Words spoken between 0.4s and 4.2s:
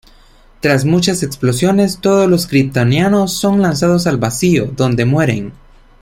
Tras muchas explosiones, todos los kryptonianos son lanzados al